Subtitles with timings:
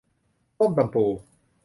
[0.57, 1.05] ส้มตำปู